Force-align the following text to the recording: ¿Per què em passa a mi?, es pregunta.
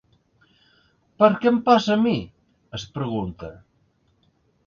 ¿Per 1.23 1.27
què 1.43 1.49
em 1.51 1.59
passa 1.67 1.91
a 1.97 1.99
mi?, 2.05 2.15
es 2.79 2.85
pregunta. 2.97 3.51